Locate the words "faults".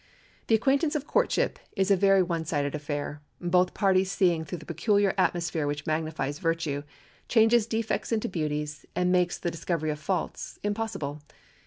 9.99-10.57